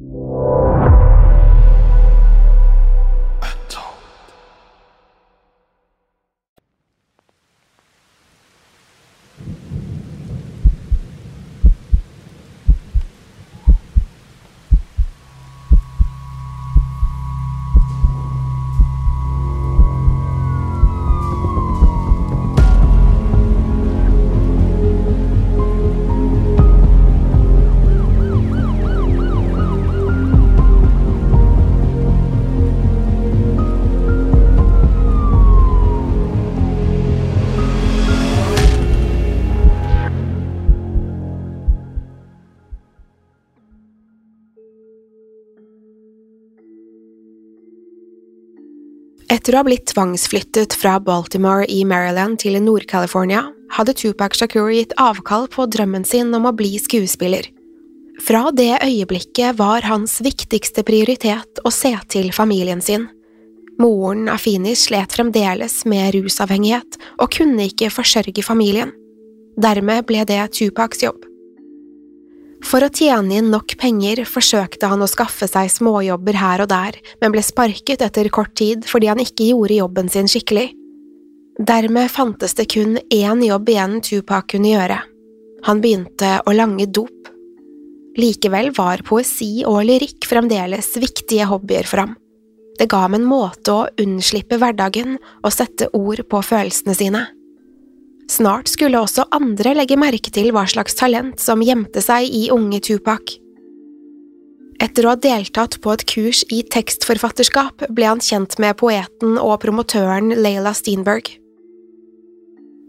[0.00, 0.67] you.
[49.48, 54.90] Etter å ha blitt tvangsflyttet fra Baltimore i Maryland til Nord-California, hadde Tupac Shakur gitt
[55.00, 57.48] avkall på drømmen sin om å bli skuespiller.
[58.20, 63.06] Fra det øyeblikket var hans viktigste prioritet å se til familien sin.
[63.80, 68.92] Moren Afini slet fremdeles med rusavhengighet og kunne ikke forsørge familien.
[69.56, 71.24] Dermed ble det Tupacs jobb.
[72.66, 76.98] For å tjene inn nok penger forsøkte han å skaffe seg småjobber her og der,
[77.22, 80.72] men ble sparket etter kort tid fordi han ikke gjorde jobben sin skikkelig.
[81.58, 84.98] Dermed fantes det kun én jobb igjen Tupac kunne gjøre.
[85.66, 87.30] Han begynte å lange dop.
[88.18, 92.14] Likevel var poesi og lyrikk fremdeles viktige hobbyer for ham.
[92.78, 97.24] Det ga ham en måte å unnslippe hverdagen og sette ord på følelsene sine.
[98.28, 102.80] Snart skulle også andre legge merke til hva slags talent som gjemte seg i unge
[102.84, 103.38] Tupac.
[104.78, 109.56] Etter å ha deltatt på et kurs i tekstforfatterskap ble han kjent med poeten og
[109.64, 111.32] promotøren Leila Steenberg.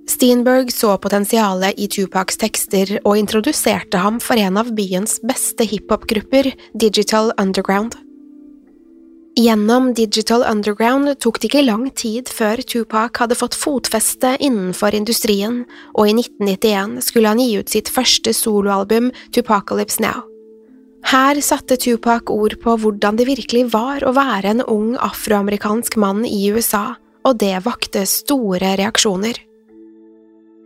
[0.10, 6.52] Steenberg så potensialet i Tupacs tekster og introduserte ham for en av byens beste hiphop-grupper,
[6.74, 7.98] Digital Underground.
[9.40, 15.62] Gjennom Digital Underground tok det ikke lang tid før Tupac hadde fått fotfeste innenfor industrien,
[15.96, 20.26] og i 1991 skulle han gi ut sitt første soloalbum, Tupacalypse Now.
[21.08, 26.26] Her satte Tupac ord på hvordan det virkelig var å være en ung afroamerikansk mann
[26.28, 29.40] i USA, og det vakte store reaksjoner.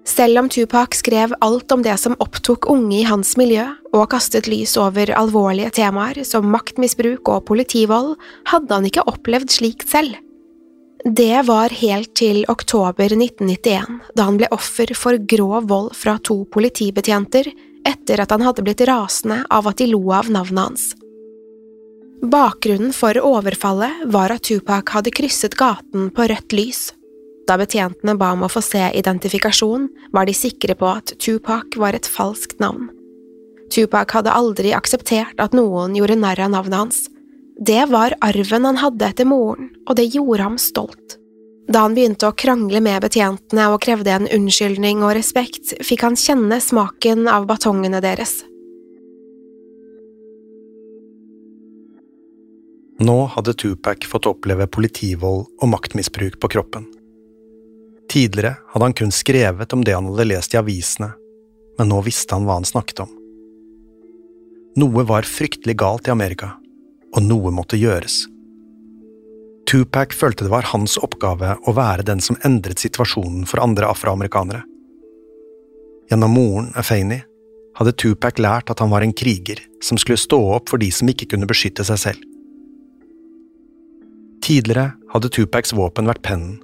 [0.03, 3.63] Selv om Tupac skrev alt om det som opptok unge i hans miljø,
[3.95, 8.17] og kastet lys over alvorlige temaer som maktmisbruk og politivold,
[8.51, 10.17] hadde han ikke opplevd slikt selv.
[11.03, 16.43] Det var helt til oktober 1991, da han ble offer for grov vold fra to
[16.51, 17.49] politibetjenter
[17.87, 20.85] etter at han hadde blitt rasende av at de lo av navnet hans.
[22.23, 26.85] Bakgrunnen for overfallet var at Tupac hadde krysset gaten på rødt lys.
[27.47, 31.97] Da betjentene ba om å få se identifikasjon, var de sikre på at Tupac var
[31.97, 32.87] et falskt navn.
[33.73, 37.01] Tupac hadde aldri akseptert at noen gjorde narr av navnet hans.
[37.59, 41.17] Det var arven han hadde etter moren, og det gjorde ham stolt.
[41.71, 46.19] Da han begynte å krangle med betjentene og krevde en unnskyldning og respekt, fikk han
[46.19, 48.41] kjenne smaken av batongene deres.
[53.03, 56.85] Nå hadde Tupac fått oppleve politivold og maktmisbruk på kroppen.
[58.13, 61.15] Tidligere hadde han kun skrevet om det han hadde lest i avisene,
[61.79, 63.13] men nå visste han hva han snakket om.
[64.77, 66.51] Noe var fryktelig galt i Amerika,
[67.13, 68.19] og noe måtte gjøres.
[69.69, 74.61] Tupac følte det var hans oppgave å være den som endret situasjonen for andre afroamerikanere.
[76.11, 77.17] Gjennom moren, Afeni,
[77.79, 81.09] hadde Tupac lært at han var en kriger som skulle stå opp for de som
[81.09, 82.29] ikke kunne beskytte seg selv.
[84.45, 86.59] Tidligere hadde Tupacs våpen vært pennen,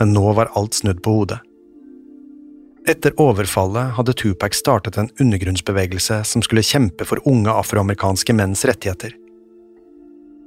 [0.00, 1.40] men nå var alt snudd på hodet.
[2.88, 9.12] Etter overfallet hadde Tupac startet en undergrunnsbevegelse som skulle kjempe for unge afroamerikanske menns rettigheter.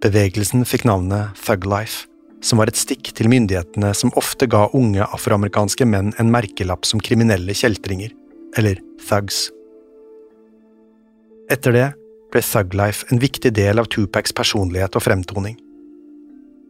[0.01, 2.07] Bevegelsen fikk navnet Thug Life,
[2.42, 7.03] som var et stikk til myndighetene som ofte ga unge afroamerikanske menn en merkelapp som
[7.03, 8.15] kriminelle kjeltringer,
[8.57, 9.51] eller thugs.
[11.53, 11.88] Etter det
[12.33, 15.59] ble Thug Life en viktig del av Tupacs personlighet og fremtoning.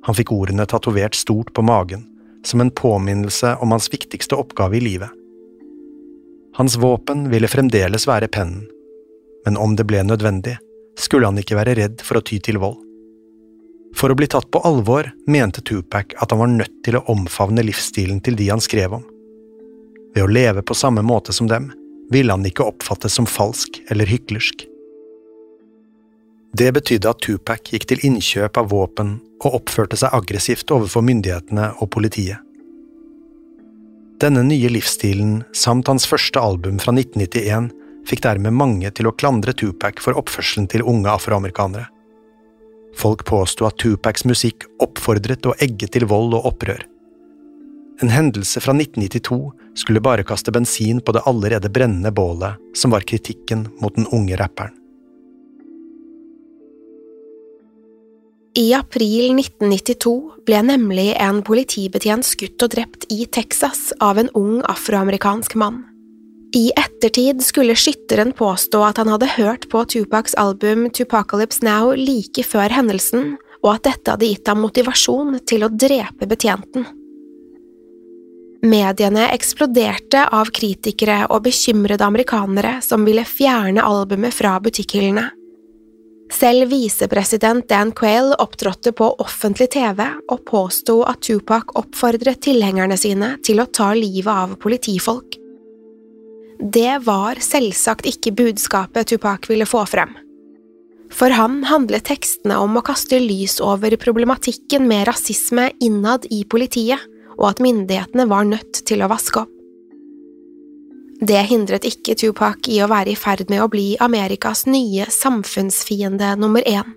[0.04, 2.04] Han fikk ordene tatovert stort på magen,
[2.45, 5.09] som en påminnelse om hans viktigste oppgave i livet.
[6.57, 8.65] Hans våpen ville fremdeles være pennen,
[9.45, 10.57] men om det ble nødvendig,
[10.99, 12.79] skulle han ikke være redd for å ty til vold.
[13.95, 17.63] For å bli tatt på alvor mente Tupac at han var nødt til å omfavne
[17.65, 19.05] livsstilen til de han skrev om.
[20.15, 21.71] Ved å leve på samme måte som dem
[22.11, 24.65] ville han ikke oppfattes som falsk eller hyklersk.
[26.51, 31.69] Det betydde at Tupac gikk til innkjøp av våpen og oppførte seg aggressivt overfor myndighetene
[31.80, 32.42] og politiet.
[34.21, 37.71] Denne nye livsstilen, samt hans første album fra 1991,
[38.06, 41.88] fikk dermed mange til å klandre Tupac for oppførselen til unge afroamerikanere.
[43.00, 46.83] Folk påsto at Tupacs musikk oppfordret og egget til vold og opprør.
[48.04, 49.39] En hendelse fra 1992
[49.80, 54.38] skulle bare kaste bensin på det allerede brennende bålet som var kritikken mot den unge
[54.42, 54.81] rapperen.
[58.53, 64.59] I april 1992 ble nemlig en politibetjent skutt og drept i Texas av en ung
[64.68, 65.86] afroamerikansk mann.
[66.51, 72.44] I ettertid skulle skytteren påstå at han hadde hørt på Tupacs album Tupacalypse Now like
[72.44, 76.89] før hendelsen, og at dette hadde gitt ham motivasjon til å drepe betjenten.
[78.68, 85.31] Mediene eksploderte av kritikere og bekymrede amerikanere som ville fjerne albumet fra butikkhyllene.
[86.31, 90.00] Selv visepresident Dan Quayle opptrådte på offentlig TV
[90.31, 95.36] og påsto at Tupac oppfordret tilhengerne sine til å ta livet av politifolk.
[96.62, 100.13] Det var selvsagt ikke budskapet Tupac ville få frem.
[101.12, 107.01] For ham handlet tekstene om å kaste lys over problematikken med rasisme innad i politiet,
[107.42, 109.60] og at myndighetene var nødt til å vaske opp.
[111.21, 116.33] Det hindret ikke Tupac i å være i ferd med å bli Amerikas nye samfunnsfiende
[116.41, 116.95] nummer én.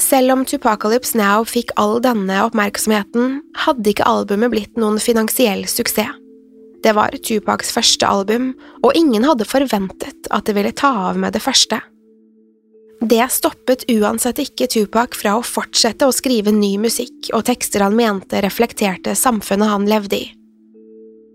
[0.00, 6.16] Selv om Tupacalypse Now fikk all denne oppmerksomheten, hadde ikke albumet blitt noen finansiell suksess.
[6.84, 8.50] Det var Tupacs første album,
[8.84, 11.78] og ingen hadde forventet at det ville ta av med det første.
[13.04, 17.96] Det stoppet uansett ikke Tupac fra å fortsette å skrive ny musikk og tekster han
[17.96, 20.28] mente reflekterte samfunnet han levde i.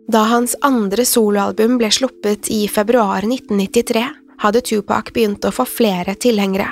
[0.09, 4.05] Da hans andre soloalbum ble sluppet i februar 1993,
[4.41, 6.71] hadde Tupac begynt å få flere tilhengere.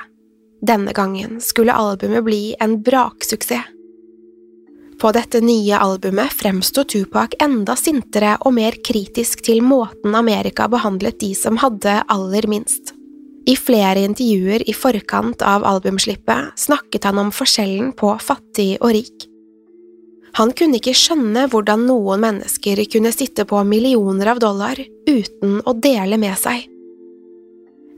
[0.65, 3.73] Denne gangen skulle albumet bli en braksuksess.
[4.97, 11.19] På dette nye albumet fremsto Tupac enda sintere og mer kritisk til måten Amerika behandlet
[11.21, 12.95] de som hadde aller minst.
[13.45, 19.29] I flere intervjuer i forkant av albumslippet snakket han om forskjellen på fattig og rik.
[20.37, 24.77] Han kunne ikke skjønne hvordan noen mennesker kunne sitte på millioner av dollar
[25.09, 26.67] uten å dele med seg.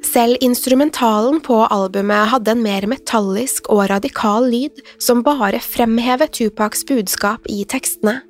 [0.06, 6.86] Selv instrumentalen på albumet hadde en mer metallisk og radikal lyd som bare fremhevet Tupacs
[6.88, 8.22] budskap i tekstene.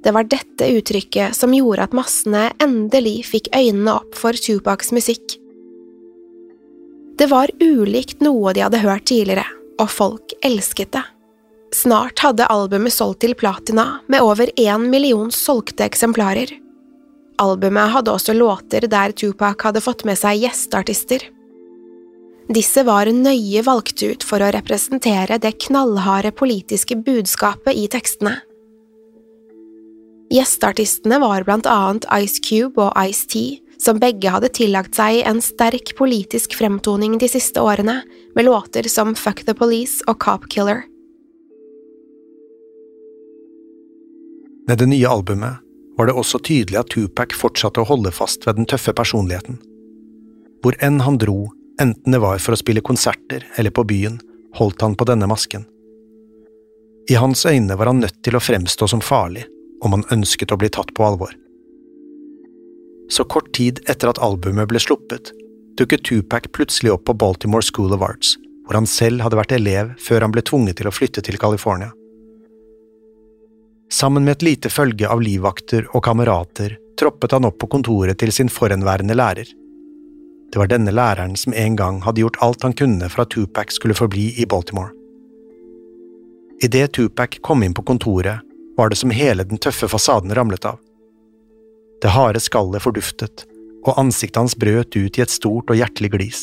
[0.00, 5.36] Det var dette uttrykket som gjorde at massene endelig fikk øynene opp for Tupacs musikk.
[7.20, 9.44] Det var ulikt noe de hadde hørt tidligere,
[9.76, 11.04] og folk elsket det.
[11.72, 16.50] Snart hadde albumet solgt til platina med over én million solgte eksemplarer.
[17.40, 21.22] Albumet hadde også låter der Tupac hadde fått med seg gjesteartister.
[22.50, 28.34] Disse var nøye valgt ut for å representere det knallharde politiske budskapet i tekstene.
[30.34, 35.94] Gjesteartistene var blant annet Ice Cube og Ice-T, som begge hadde tillagt seg en sterk
[35.98, 38.00] politisk fremtoning de siste årene,
[38.34, 40.89] med låter som Fuck the Police og Cop Killer.
[44.70, 45.54] Med det nye albumet
[45.98, 49.56] var det også tydelig at Tupac fortsatte å holde fast ved den tøffe personligheten.
[50.62, 51.48] Hvor enn han dro,
[51.82, 54.20] enten det var for å spille konserter eller på byen,
[54.60, 55.66] holdt han på denne masken.
[57.10, 59.48] I hans øyne var han nødt til å fremstå som farlig
[59.82, 61.34] om han ønsket å bli tatt på alvor.
[63.10, 65.34] Så kort tid etter at albumet ble sluppet,
[65.82, 68.36] dukket Tupac plutselig opp på Baltimore School of Arts,
[68.68, 71.90] hvor han selv hadde vært elev før han ble tvunget til å flytte til California.
[73.92, 78.30] Sammen med et lite følge av livvakter og kamerater troppet han opp på kontoret til
[78.32, 79.48] sin forhenværende lærer.
[80.50, 83.74] Det var denne læreren som en gang hadde gjort alt han kunne for at Tupac
[83.74, 84.92] skulle forbli i Baltimore.
[86.62, 90.78] Idet Tupac kom inn på kontoret, var det som hele den tøffe fasaden ramlet av.
[92.02, 93.46] Det harde skallet forduftet,
[93.86, 96.42] og ansiktet hans brøt ut i et stort og hjertelig glis.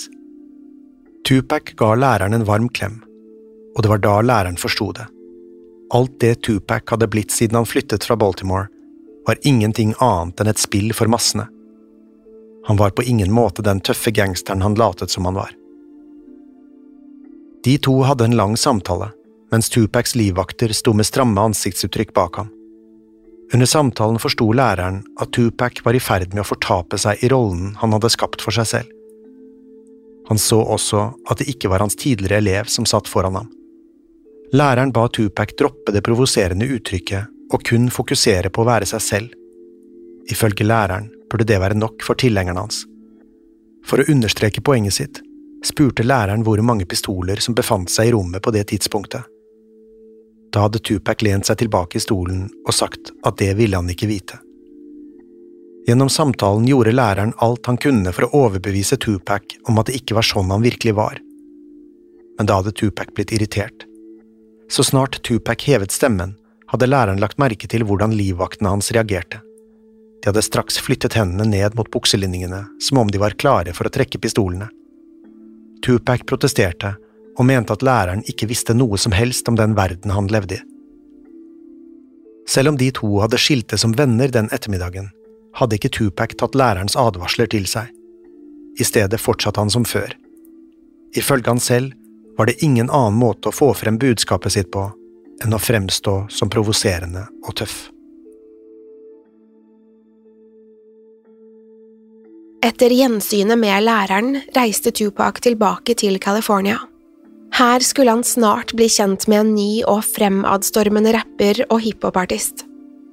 [1.28, 3.00] Tupac ga læreren en varm klem,
[3.76, 5.08] og det var da læreren forsto det.
[5.90, 8.68] Alt det Tupac hadde blitt siden han flyttet fra Baltimore,
[9.28, 11.48] var ingenting annet enn et spill for massene.
[12.68, 15.54] Han var på ingen måte den tøffe gangsteren han latet som han var.
[17.64, 19.10] De to hadde en lang samtale,
[19.52, 22.52] mens Tupacs livvakter sto med stramme ansiktsuttrykk bak ham.
[23.54, 27.78] Under samtalen forsto læreren at Tupac var i ferd med å fortape seg i rollen
[27.80, 28.92] han hadde skapt for seg selv.
[30.28, 33.52] Han så også at det ikke var hans tidligere elev som satt foran ham.
[34.54, 39.34] Læreren ba Tupac droppe det provoserende uttrykket og kun fokusere på å være seg selv.
[40.32, 42.86] Ifølge læreren burde det være nok for tilhengerne hans.
[43.88, 45.22] For å understreke poenget sitt
[45.66, 49.26] spurte læreren hvor mange pistoler som befant seg i rommet på det tidspunktet.
[50.54, 54.08] Da hadde Tupac lent seg tilbake i stolen og sagt at det ville han ikke
[54.08, 54.40] vite.
[55.88, 60.18] Gjennom samtalen gjorde læreren alt han kunne for å overbevise Tupac om at det ikke
[60.18, 61.20] var sånn han virkelig var.
[62.38, 63.87] Men da hadde Tupac blitt irritert.
[64.70, 66.36] Så snart Tupac hevet stemmen,
[66.68, 69.40] hadde læreren lagt merke til hvordan livvaktene hans reagerte.
[70.22, 73.94] De hadde straks flyttet hendene ned mot bukselinningene, som om de var klare for å
[73.94, 74.68] trekke pistolene.
[75.86, 76.96] Tupac protesterte
[77.38, 80.64] og mente at læreren ikke visste noe som helst om den verden han levde i.
[82.48, 85.10] Selv om de to hadde skiltes som venner den ettermiddagen,
[85.60, 87.92] hadde ikke Tupac tatt lærerens advarsler til seg.
[88.80, 90.14] I stedet fortsatte han som før.
[91.18, 91.97] Ifølge han selv
[92.38, 94.88] var det ingen annen måte å få frem budskapet sitt på
[95.44, 97.78] enn å fremstå som provoserende og tøff.
[102.66, 106.80] Etter gjensynet med læreren reiste Tupac tilbake til California.
[107.58, 112.66] Her skulle han snart bli kjent med en ny og fremadstormende rapper og hiphopartist.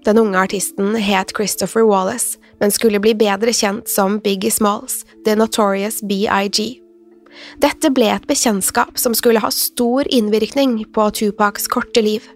[0.04, 5.37] Den unge artisten het Christopher Wallace, men skulle bli bedre kjent som Biggie Smalls, The
[5.38, 6.84] Notorious BIG.
[7.62, 12.26] Dette ble et bekjentskap som skulle ha stor innvirkning på Tupacs korte liv.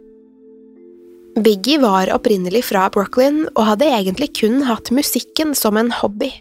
[1.38, 6.32] Biggie var opprinnelig fra Brooklyn og hadde egentlig kun hatt musikken som en hobby.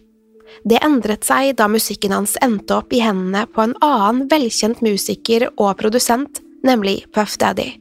[0.66, 5.50] Det endret seg da musikken hans endte opp i hendene på en annen velkjent musiker
[5.56, 7.76] og produsent, nemlig Puff Daddy.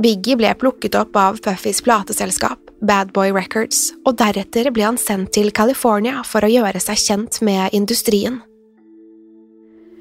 [0.00, 5.34] Biggie ble plukket opp av Puffys plateselskap, Bad Boy Records, og deretter ble han sendt
[5.36, 8.40] til California for å gjøre seg kjent med industrien.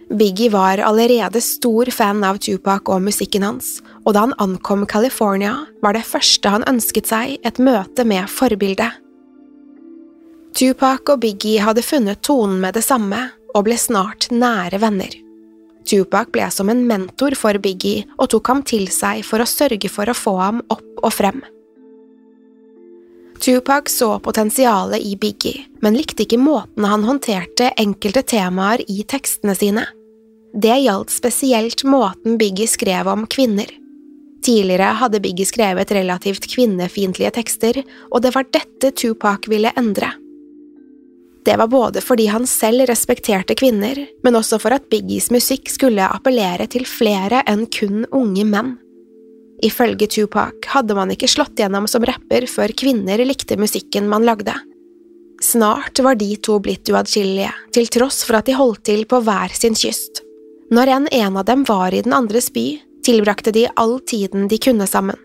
[0.10, 3.76] Biggie var allerede stor fan av Tupac og musikken hans,
[4.08, 5.54] og da han ankom California,
[5.86, 8.90] var det første han ønsket seg et møte med forbildet.
[10.58, 15.14] Tupac og Biggie hadde funnet tonen med det samme og ble snart nære venner.
[15.86, 19.94] Tupac ble som en mentor for Biggie og tok ham til seg for å sørge
[19.94, 21.38] for å få ham opp og frem.
[23.40, 29.56] Tupac så potensialet i Biggie, men likte ikke måten han håndterte enkelte temaer i tekstene
[29.56, 29.86] sine.
[30.54, 33.70] Det gjaldt spesielt måten Biggie skrev om kvinner.
[34.46, 40.10] Tidligere hadde Biggie skrevet relativt kvinnefiendtlige tekster, og det var dette Tupac ville endre.
[41.46, 46.08] Det var både fordi han selv respekterte kvinner, men også for at Biggies musikk skulle
[46.08, 48.74] appellere til flere enn kun unge menn.
[49.66, 54.56] Ifølge Tupac hadde man ikke slått gjennom som rapper før kvinner likte musikken man lagde.
[55.44, 59.56] Snart var de to blitt uatskillelige, til tross for at de holdt til på hver
[59.56, 60.24] sin kyst.
[60.70, 64.58] Når enn en av dem var i den andres by, tilbrakte de all tiden de
[64.62, 65.18] kunne sammen.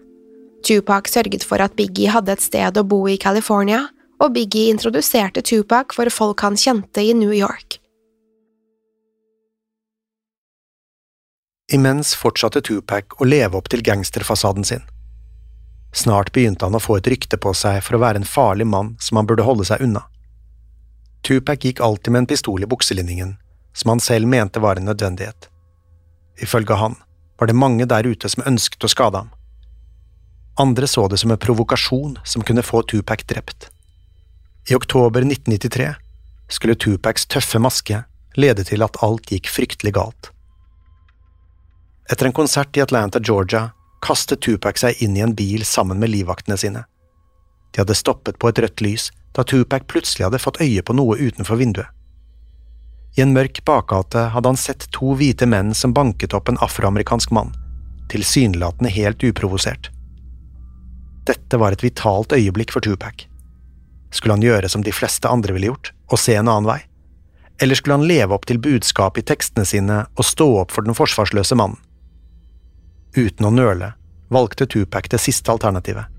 [0.65, 3.83] Tupac sørget for at Biggie hadde et sted å bo i California,
[4.25, 7.77] og Biggie introduserte Tupac for folk han kjente i New York.
[11.73, 14.83] Imens fortsatte Tupac å leve opp til gangsterfasaden sin.
[15.95, 18.95] Snart begynte han å få et rykte på seg for å være en farlig mann
[19.01, 20.07] som han burde holde seg unna.
[21.25, 23.37] Tupac gikk alltid med en pistol i bukselinningen,
[23.75, 25.49] som han selv mente var en nødvendighet.
[26.43, 26.97] Ifølge han
[27.39, 29.31] var det mange der ute som ønsket å skade ham.
[30.59, 33.71] Andre så det som en provokasjon som kunne få Tupac drept.
[34.71, 35.95] I oktober 1993
[36.49, 38.05] skulle Tupacs tøffe maske
[38.39, 40.31] lede til at alt gikk fryktelig galt.
[42.11, 43.73] Etter en konsert i Atlanta, Georgia,
[44.05, 46.85] kastet Tupac seg inn i en bil sammen med livvaktene sine.
[47.73, 51.19] De hadde stoppet på et rødt lys da Tupac plutselig hadde fått øye på noe
[51.19, 51.91] utenfor vinduet.
[53.15, 57.31] I en mørk bakgate hadde han sett to hvite menn som banket opp en afroamerikansk
[57.31, 57.53] mann,
[58.11, 59.91] tilsynelatende helt uprovosert.
[61.25, 63.29] Dette var et vitalt øyeblikk for Tupac.
[64.11, 66.81] Skulle han gjøre som de fleste andre ville gjort, og se en annen vei?
[67.63, 70.99] Eller skulle han leve opp til budskapet i tekstene sine og stå opp for den
[70.99, 71.79] forsvarsløse mannen?
[73.15, 73.93] Uten å nøle
[74.35, 76.11] valgte Tupac det siste alternativet.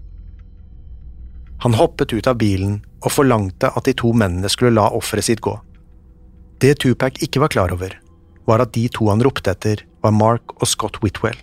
[1.59, 5.43] Han hoppet ut av bilen og forlangte at de to mennene skulle la offeret sitt
[5.43, 5.57] gå.
[6.61, 7.97] Det Tupac ikke var klar over,
[8.47, 11.37] var at de to han ropte etter, var Mark og Scott Whitwell,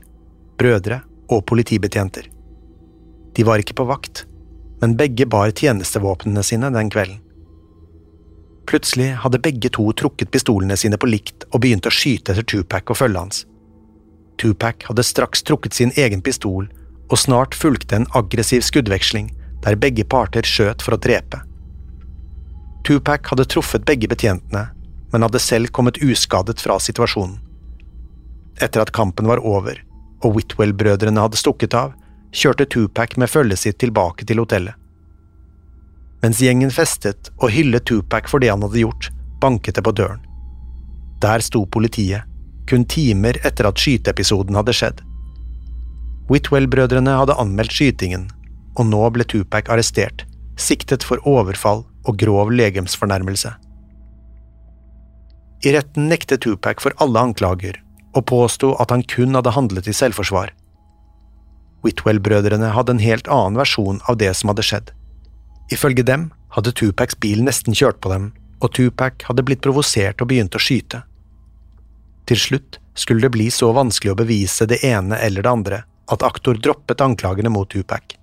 [0.59, 1.03] brødre
[1.33, 2.29] og politibetjenter.
[3.37, 4.25] De var ikke på vakt,
[4.81, 7.21] men begge bar tjenestevåpnene sine den kvelden.
[8.69, 12.93] Plutselig hadde begge to trukket pistolene sine på likt og begynt å skyte etter Tupac
[12.93, 13.45] og følget hans.
[14.41, 16.69] Tupac hadde straks trukket sin egen pistol,
[17.11, 19.29] og snart fulgte en aggressiv skuddveksling
[19.63, 21.43] der begge parter skjøt for å drepe.
[22.87, 24.71] Tupac hadde truffet begge betjentene,
[25.13, 27.39] men hadde selv kommet uskadet fra situasjonen.
[28.63, 29.81] Etter at kampen var over
[30.23, 31.95] og Whitwell-brødrene hadde stukket av,
[32.33, 34.79] kjørte Tupac med følget sitt tilbake til hotellet.
[36.23, 39.11] Mens gjengen festet og hyllet Tupac for det han hadde gjort,
[39.43, 40.23] banket det på døren.
[41.23, 42.29] Der sto politiet,
[42.71, 45.03] kun timer etter at skyteepisoden hadde skjedd.
[46.31, 48.29] Whitwell-brødrene hadde anmeldt skytingen,
[48.79, 50.25] og nå ble Tupac arrestert,
[50.57, 53.51] siktet for overfall og grov legemsfornærmelse.
[55.63, 57.77] I retten nektet Tupac for alle anklager,
[58.19, 60.51] og påsto at han kun hadde handlet i selvforsvar.
[61.83, 64.91] Whitwell-brødrene hadde en helt annen versjon av det som hadde skjedd.
[65.75, 70.31] Ifølge dem hadde Tupacs bil nesten kjørt på dem, og Tupac hadde blitt provosert og
[70.31, 71.03] begynt å skyte.
[72.27, 75.81] Til slutt skulle det bli så vanskelig å bevise det ene eller det andre
[76.13, 78.19] at aktor droppet anklagene mot Tupac.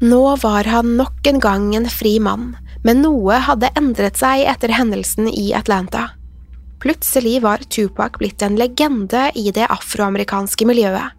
[0.00, 2.50] Nå var han nok en gang en fri mann,
[2.84, 6.10] men noe hadde endret seg etter hendelsen i Atlanta.
[6.84, 11.16] Plutselig var Tupac blitt en legende i det afroamerikanske miljøet.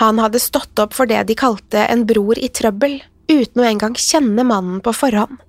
[0.00, 3.00] Han hadde stått opp for det de kalte en bror i trøbbel,
[3.32, 5.40] uten å engang kjenne mannen på forhånd.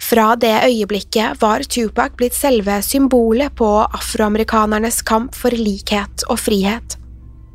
[0.00, 6.96] Fra det øyeblikket var Tupac blitt selve symbolet på afroamerikanernes kamp for likhet og frihet.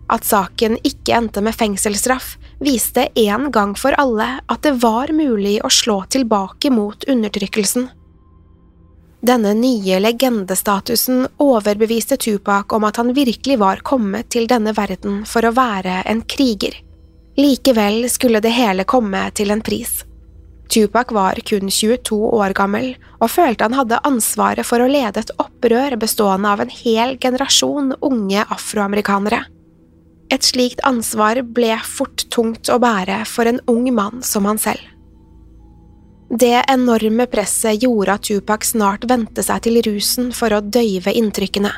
[0.09, 5.59] At saken ikke endte med fengselsstraff, viste en gang for alle at det var mulig
[5.63, 7.87] å slå tilbake mot undertrykkelsen.
[9.21, 15.45] Denne nye legendestatusen overbeviste Tupac om at han virkelig var kommet til denne verden for
[15.45, 16.77] å være en kriger.
[17.39, 20.01] Likevel skulle det hele komme til en pris.
[20.69, 25.35] Tupac var kun 22 år gammel og følte han hadde ansvaret for å lede et
[25.41, 29.43] opprør bestående av en hel generasjon unge afroamerikanere.
[30.29, 34.81] Et slikt ansvar ble fort tungt å bære for en ung mann som han selv.
[36.29, 41.71] Det enorme presset gjorde at Tupac snart vendte seg til rusen for å døyve inntrykkene.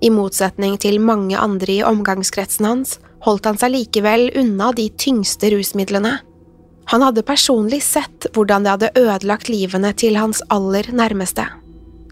[0.00, 5.52] I motsetning til mange andre i omgangskretsen hans holdt han seg likevel unna de tyngste
[5.52, 6.16] rusmidlene.
[6.92, 11.44] Han hadde personlig sett hvordan det hadde ødelagt livene til hans aller nærmeste.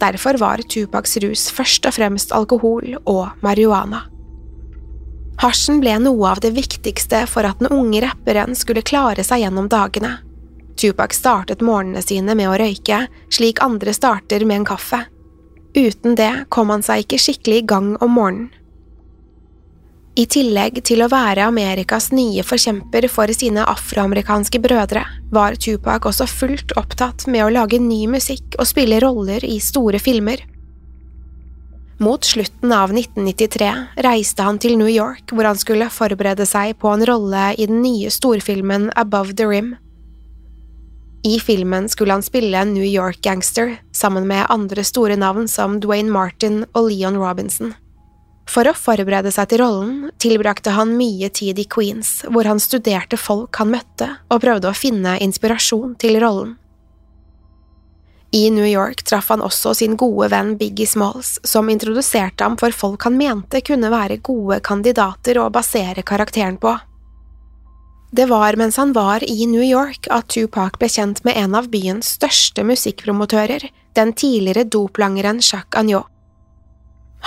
[0.03, 4.05] Derfor var Tupacs rus først og fremst alkohol og marihuana.
[5.42, 9.68] Hasjen ble noe av det viktigste for at den unge rapperen skulle klare seg gjennom
[9.68, 10.18] dagene.
[10.81, 15.05] Tupac startet morgenene sine med å røyke, slik andre starter med en kaffe.
[15.75, 18.53] Uten det kom han seg ikke skikkelig i gang om morgenen.
[20.14, 25.03] I tillegg til å være Amerikas nye forkjemper for sine afroamerikanske brødre,
[25.35, 29.99] var Tupac også fullt opptatt med å lage ny musikk og spille roller i store
[29.99, 30.38] filmer.
[31.98, 33.68] Mot slutten av 1993
[34.02, 37.85] reiste han til New York, hvor han skulle forberede seg på en rolle i den
[37.85, 39.76] nye storfilmen Above the Rim.
[41.24, 46.11] I filmen skulle han spille en New York-gangster, sammen med andre store navn som Dwayne
[46.11, 47.72] Martin og Leon Robinson.
[48.50, 53.16] For å forberede seg til rollen tilbrakte han mye tid i Queens, hvor han studerte
[53.16, 56.59] folk han møtte og prøvde å finne inspirasjon til rollen.
[58.35, 62.75] I New York traff han også sin gode venn Biggie Smalls, som introduserte ham for
[62.75, 66.73] folk han mente kunne være gode kandidater å basere karakteren på.
[68.11, 71.70] Det var mens han var i New York at Tupac ble kjent med en av
[71.70, 76.11] byens største musikkpromotører, den tidligere doplangeren Jacques Agnot.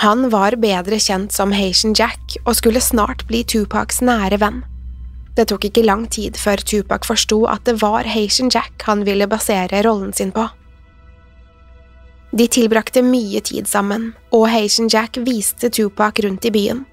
[0.04, 4.60] Han var bedre kjent som Haitian Jack og skulle snart bli Tupacs nære venn.
[5.40, 9.24] Det tok ikke lang tid før Tupac forsto at det var Haitian Jack han ville
[9.26, 10.50] basere rollen sin på.
[12.30, 16.84] De tilbrakte mye tid sammen, og Haitian Jack viste Tupac rundt i byen.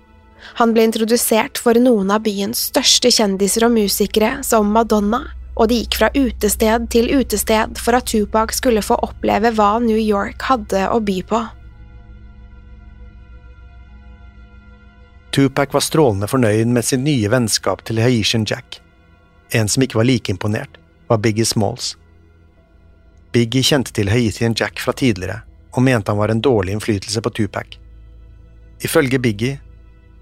[0.60, 5.82] Han ble introdusert for noen av byens største kjendiser og musikere, som Madonna, og de
[5.82, 10.88] gikk fra utested til utested for at Tupac skulle få oppleve hva New York hadde
[10.92, 11.44] å by på.
[15.36, 18.80] Tupac var strålende fornøyd med sin nye vennskap til Haitian Jack.
[19.52, 20.80] En som ikke var like imponert,
[21.12, 21.96] var Biggie Smalls.
[23.36, 25.42] Biggie kjente til Haitian Jack fra tidligere,
[25.76, 27.74] og mente han var en dårlig innflytelse på Tupac.
[28.80, 29.58] Ifølge Biggie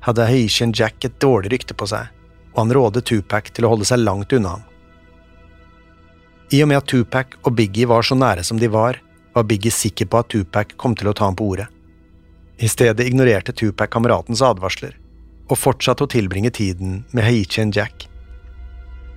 [0.01, 2.07] hadde Haitian Jack et dårlig rykte på seg,
[2.55, 4.63] og han rådet Tupac til å holde seg langt unna ham.
[6.53, 8.97] I og med at Tupac og Biggie var så nære som de var,
[9.37, 11.69] var Biggie sikker på at Tupac kom til å ta ham på ordet.
[12.57, 14.97] I stedet ignorerte Tupac kameratens advarsler,
[15.53, 18.07] og fortsatte å tilbringe tiden med Haitian Jack.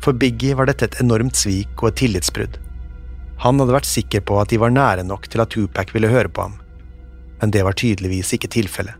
[0.04, 2.60] For Biggie var dette et enormt svik og et tillitsbrudd.
[3.42, 6.32] Han hadde vært sikker på at de var nære nok til at Tupac ville høre
[6.32, 6.56] på ham,
[7.40, 8.96] men det var tydeligvis ikke tilfellet.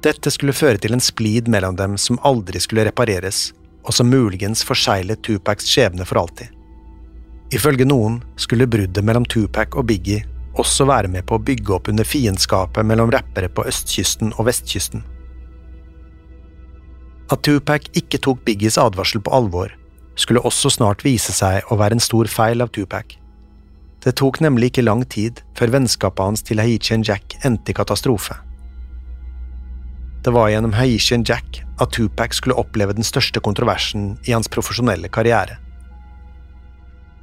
[0.00, 3.50] Dette skulle føre til en splid mellom dem som aldri skulle repareres,
[3.84, 6.48] og som muligens forseglet Tupacs skjebne for alltid.
[7.52, 10.22] Ifølge noen skulle bruddet mellom Tupac og Biggie
[10.60, 15.02] også være med på å bygge opp under fiendskapet mellom rappere på østkysten og vestkysten.
[17.30, 19.74] At Tupac ikke tok Biggies advarsel på alvor,
[20.20, 23.16] skulle også snart vise seg å være en stor feil av Tupac.
[24.00, 28.36] Det tok nemlig ikke lang tid før vennskapet hans til Haitian Jack endte i katastrofe.
[30.24, 35.08] Det var gjennom Haitian Jack at Tupac skulle oppleve den største kontroversen i hans profesjonelle
[35.12, 35.56] karriere.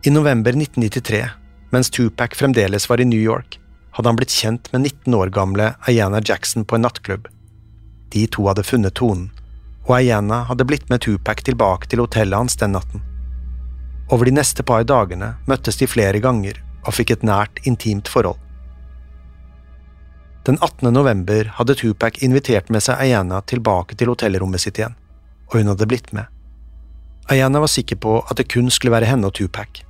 [0.06, 1.24] I november 1993,
[1.74, 3.60] mens Tupac fremdeles var i New York,
[3.98, 7.28] hadde han blitt kjent med 19 år gamle Ayana Jackson på en nattklubb.
[8.14, 9.32] De to hadde funnet tonen,
[9.88, 13.04] og Ayana hadde blitt med Tupac tilbake til hotellet hans den natten.
[14.12, 18.40] Over de neste par dagene møttes de flere ganger og fikk et nært, intimt forhold.
[20.48, 20.94] Den 18.
[20.96, 24.96] november hadde Tupac invitert med seg Ayana tilbake til hotellrommet sitt igjen,
[25.52, 26.28] og hun hadde blitt med.
[27.28, 29.84] Ayana var sikker på at det kun skulle være henne og Tupac,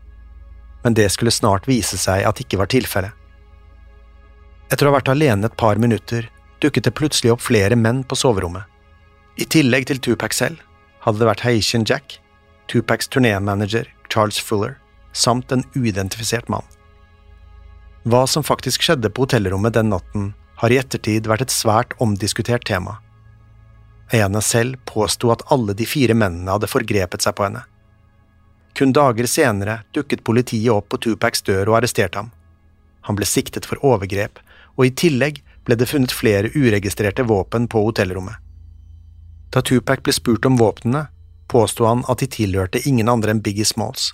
[0.83, 3.13] men det skulle snart vise seg at det ikke var tilfellet.
[4.73, 6.25] Etter å ha vært alene et par minutter
[6.63, 8.65] dukket det plutselig opp flere menn på soverommet.
[9.37, 10.61] I tillegg til Tupac selv
[11.03, 12.15] hadde det vært Haitian Jack,
[12.67, 14.79] Tupacs turnémanager Charles Fuller
[15.13, 16.65] samt en uidentifisert mann.
[18.09, 22.65] Hva som faktisk skjedde på hotellrommet den natten, har i ettertid vært et svært omdiskutert
[22.65, 22.95] tema.
[24.09, 27.61] Ayana selv påsto at alle de fire mennene hadde forgrepet seg på henne.
[28.73, 32.33] Kun dager senere dukket politiet opp på Tupacs dør og arresterte ham.
[33.05, 34.41] Han ble siktet for overgrep,
[34.81, 38.46] og i tillegg ble det funnet flere uregistrerte våpen på hotellrommet.
[39.53, 41.07] Da Tupac ble spurt om våpnene,
[41.47, 44.11] påsto han at de tilhørte ingen andre enn Biggie Smalls.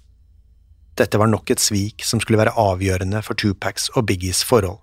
[0.93, 4.77] Dette var nok et svik som skulle være avgjørende for Tupacs og Biggies forhold.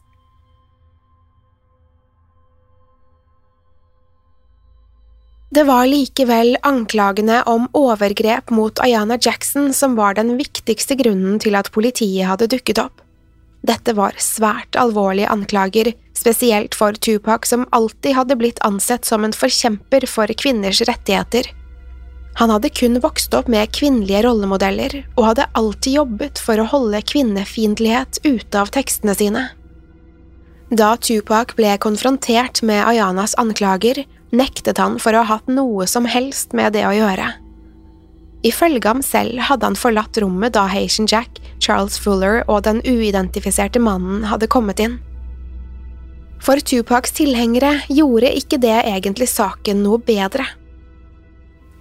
[5.50, 11.58] Det var likevel anklagene om overgrep mot Ayana Jackson som var den viktigste grunnen til
[11.58, 13.02] at politiet hadde dukket opp.
[13.66, 19.36] Dette var svært alvorlige anklager, spesielt for Tupac som alltid hadde blitt ansett som en
[19.36, 21.50] forkjemper for kvinners rettigheter.
[22.40, 27.02] Han hadde kun vokst opp med kvinnelige rollemodeller, og hadde alltid jobbet for å holde
[27.02, 29.48] kvinnefiendtlighet ute av tekstene sine.
[30.70, 36.06] Da Tupac ble konfrontert med Ayanas anklager, nektet han for å ha hatt noe som
[36.06, 37.32] helst med det å gjøre.
[38.46, 43.82] Ifølge ham selv hadde han forlatt rommet da Haitian Jack, Charles Fuller og den uidentifiserte
[43.82, 44.96] mannen hadde kommet inn.
[46.40, 50.46] For Tupacs tilhengere gjorde ikke det egentlig saken noe bedre.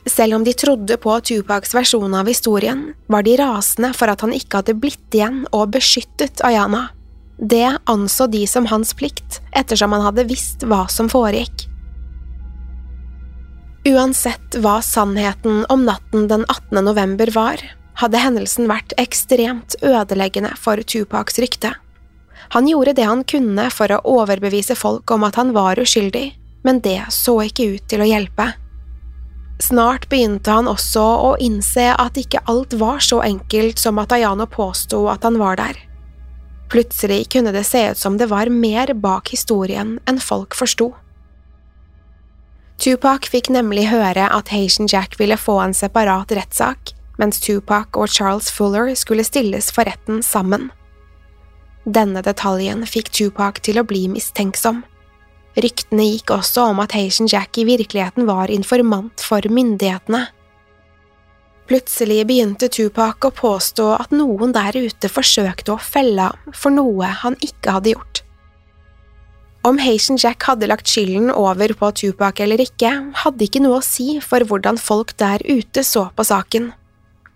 [0.10, 4.36] Selv om de trodde på Tupacs versjon av historien, var de rasende for at han
[4.36, 6.90] ikke hadde blitt igjen og beskyttet Ayana.
[7.40, 11.69] Det anså de som hans plikt, ettersom han hadde visst hva som foregikk.
[13.90, 16.86] Uansett hva sannheten om natten den 18.
[16.86, 17.62] november var,
[17.98, 21.72] hadde hendelsen vært ekstremt ødeleggende for Tupacs rykte.
[22.54, 26.28] Han gjorde det han kunne for å overbevise folk om at han var uskyldig,
[26.68, 28.52] men det så ikke ut til å hjelpe.
[29.64, 34.46] Snart begynte han også å innse at ikke alt var så enkelt som at Ayano
[34.46, 35.82] påsto at han var der.
[36.70, 40.94] Plutselig kunne det se ut som det var mer bak historien enn folk forsto.
[42.80, 48.08] Tupac fikk nemlig høre at Haitian Jack ville få en separat rettssak, mens Tupac og
[48.08, 50.70] Charles Fuller skulle stilles for retten sammen.
[51.84, 54.86] Denne detaljen fikk Tupac til å bli mistenksom.
[55.60, 60.30] Ryktene gikk også om at Haitian Jack i virkeligheten var informant for myndighetene.
[61.68, 67.12] Plutselig begynte Tupac å påstå at noen der ute forsøkte å felle ham for noe
[67.26, 68.24] han ikke hadde gjort.
[69.62, 72.92] Om Haitian Jack hadde lagt skylden over på Tupac eller ikke,
[73.24, 76.72] hadde ikke noe å si for hvordan folk der ute så på saken.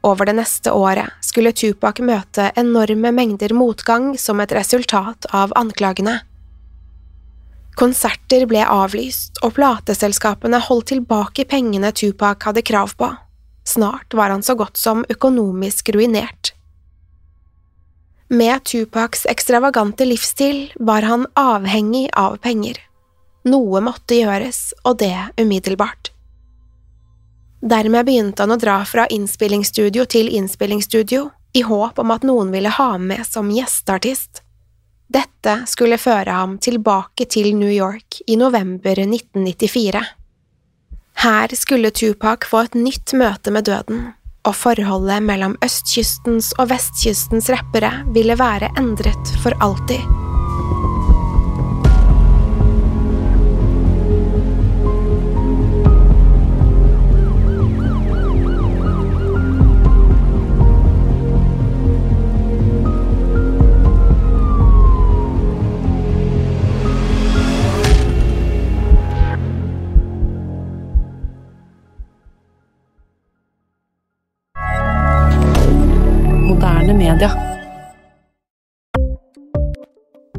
[0.03, 6.17] over det neste året skulle Tupac møte enorme mengder motgang som et resultat av anklagene.
[7.79, 13.09] Konserter ble avlyst, og plateselskapene holdt tilbake pengene Tupac hadde krav på.
[13.65, 16.52] Snart var han så godt som økonomisk ruinert.
[18.33, 22.79] Med Tupacs ekstravagante livsstil var han avhengig av penger.
[23.45, 26.09] Noe måtte gjøres, og det umiddelbart.
[27.61, 32.73] Dermed begynte han å dra fra innspillingsstudio til innspillingsstudio, i håp om at noen ville
[32.73, 34.41] ha ham med som gjesteartist.
[35.13, 40.01] Dette skulle føre ham tilbake til New York i november 1994.
[41.21, 44.07] Her skulle Tupac få et nytt møte med døden,
[44.43, 50.22] og forholdet mellom østkystens og vestkystens rappere ville være endret for alltid.